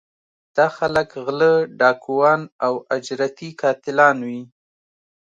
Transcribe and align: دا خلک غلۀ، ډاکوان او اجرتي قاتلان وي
دا 0.55 0.67
خلک 0.77 1.09
غلۀ، 1.25 1.53
ډاکوان 1.79 2.41
او 2.65 2.73
اجرتي 2.95 3.49
قاتلان 3.61 4.17
وي 4.27 4.41